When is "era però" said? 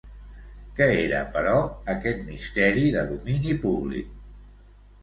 1.01-1.59